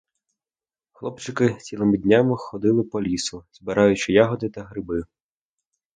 Хлопчики 0.91 1.53
цілими 1.55 1.97
днями 1.97 2.35
ходили 2.37 2.83
по 2.83 3.01
лісу, 3.01 3.45
збираючи 3.51 4.13
ягоди 4.13 4.49
та 4.49 4.63
гриби. 4.63 5.03